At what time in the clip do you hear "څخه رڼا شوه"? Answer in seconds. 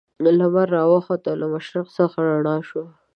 1.97-2.85